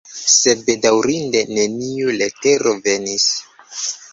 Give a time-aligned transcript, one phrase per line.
[0.35, 3.29] Sed, bedaŭrindege, neniu letero venis!